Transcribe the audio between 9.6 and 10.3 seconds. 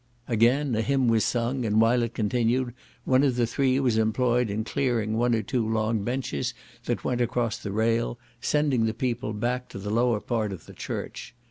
to the lower